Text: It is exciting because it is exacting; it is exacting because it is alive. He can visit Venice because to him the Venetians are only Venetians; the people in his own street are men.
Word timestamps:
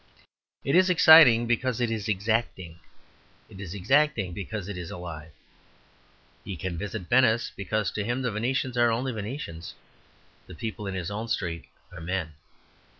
It 0.63 0.75
is 0.75 0.89
exciting 0.89 1.45
because 1.45 1.79
it 1.79 1.91
is 1.91 2.07
exacting; 2.07 2.79
it 3.51 3.59
is 3.59 3.75
exacting 3.75 4.33
because 4.33 4.67
it 4.67 4.75
is 4.75 4.89
alive. 4.89 5.31
He 6.43 6.55
can 6.55 6.75
visit 6.75 7.03
Venice 7.03 7.51
because 7.55 7.91
to 7.91 8.03
him 8.03 8.23
the 8.23 8.31
Venetians 8.31 8.79
are 8.79 8.89
only 8.89 9.11
Venetians; 9.13 9.75
the 10.47 10.55
people 10.55 10.87
in 10.87 10.95
his 10.95 11.11
own 11.11 11.27
street 11.27 11.65
are 11.91 12.01
men. 12.01 12.33